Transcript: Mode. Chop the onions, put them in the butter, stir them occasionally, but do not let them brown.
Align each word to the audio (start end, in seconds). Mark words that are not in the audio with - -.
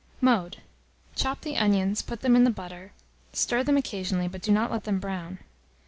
Mode. 0.19 0.57
Chop 1.15 1.41
the 1.41 1.57
onions, 1.57 2.01
put 2.01 2.21
them 2.21 2.35
in 2.35 2.43
the 2.43 2.49
butter, 2.49 2.91
stir 3.33 3.61
them 3.61 3.77
occasionally, 3.77 4.27
but 4.27 4.41
do 4.41 4.51
not 4.51 4.71
let 4.71 4.83
them 4.85 4.99
brown. 4.99 5.37